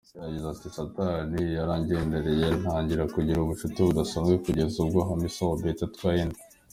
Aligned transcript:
Yagize 0.23 0.49
"Satani 0.75 1.41
yarangendereye 1.57 2.45
ntangira 2.61 3.03
kugira 3.13 3.39
ubucuti 3.41 3.77
budasanzwe 3.87 4.35
kugeza 4.43 4.75
ubwo 4.83 4.99
Hamisa 5.07 5.41
Mobetto 5.49 5.83
atwaye 5.89 6.21
inda. 6.25 6.39